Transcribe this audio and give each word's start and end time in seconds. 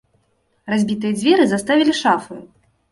Разбітыя 0.75 1.19
дзверы 1.21 1.47
заставілі 1.55 1.99
шафаю. 2.03 2.45